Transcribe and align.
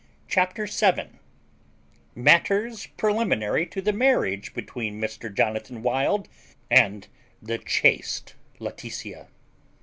CHAPTER 0.27 0.65
SEVEN 0.65 1.19
MATTERS 2.15 2.87
PRELIMINARY 2.97 3.67
TO 3.67 3.83
THE 3.83 3.93
MARRIAGE 3.93 4.51
BETWEEN 4.55 4.99
MR. 4.99 5.31
JONATHAN 5.31 5.83
WILD 5.83 6.27
AND 6.71 7.07
THE 7.39 7.59
CHASTE 7.59 8.33
LAETITIA. 8.57 9.27